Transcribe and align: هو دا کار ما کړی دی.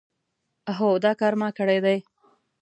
هو 0.77 0.89
دا 1.03 1.11
کار 1.19 1.33
ما 1.41 1.49
کړی 1.59 1.79
دی. 1.85 1.97